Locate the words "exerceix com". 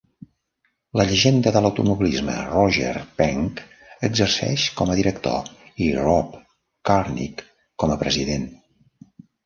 4.09-4.95